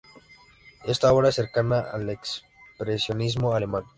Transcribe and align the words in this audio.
Esta 0.83 1.13
obra 1.13 1.29
es 1.29 1.35
cercana 1.35 1.79
al 1.81 2.09
expresionismo 2.09 3.53
alemán. 3.53 3.83